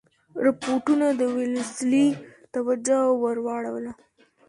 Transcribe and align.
رپوټونو 0.45 1.07
د 1.19 1.21
ویلسلي 1.35 2.07
توجه 2.53 2.99
ور 3.21 3.37
واړوله. 3.45 3.91